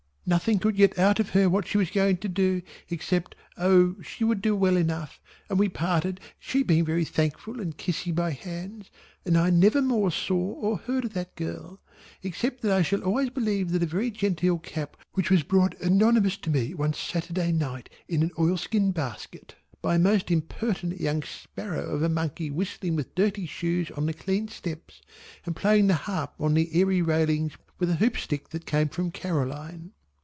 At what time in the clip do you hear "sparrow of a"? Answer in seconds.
21.23-22.09